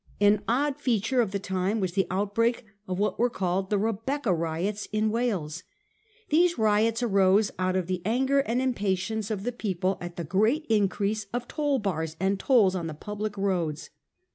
[0.19, 4.33] An odd feature of the time was the outbreak of what were called the Rebecca
[4.33, 5.61] riots in Wales.
[6.29, 10.65] These riots arose out of the anger and impatience of the people at the great
[10.69, 13.91] increase of toll bars and tolls on the public roads.